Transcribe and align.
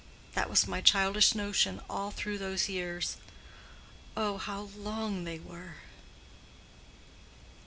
That 0.33 0.49
was 0.49 0.67
my 0.67 0.81
childish 0.81 1.35
notion 1.35 1.79
all 1.87 2.09
through 2.09 2.39
those 2.39 2.67
years. 2.67 3.17
Oh 4.17 4.39
how 4.39 4.61
long 4.75 5.25
they 5.25 5.37
were!" 5.37 5.75